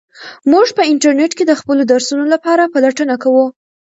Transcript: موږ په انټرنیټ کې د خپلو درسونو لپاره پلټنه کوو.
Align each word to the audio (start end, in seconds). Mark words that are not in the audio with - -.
موږ 0.51 0.67
په 0.77 0.83
انټرنیټ 0.91 1.31
کې 1.37 1.45
د 1.47 1.53
خپلو 1.59 1.81
درسونو 1.91 2.25
لپاره 2.33 2.71
پلټنه 2.73 3.15
کوو. 3.23 3.45